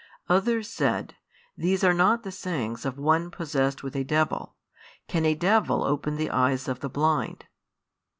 Others 0.29 0.67
said, 0.67 1.13
These 1.55 1.83
are 1.83 1.93
not 1.93 2.23
the 2.23 2.31
sayings 2.31 2.87
of 2.87 2.97
one 2.97 3.29
possessed 3.29 3.83
with 3.83 3.95
a 3.95 4.03
devil. 4.03 4.55
Can 5.07 5.25
a 5.27 5.35
devil 5.35 5.83
open 5.83 6.15
the 6.15 6.31
eyes 6.31 6.67
of 6.67 6.79
the 6.79 6.89
blind? 6.89 7.45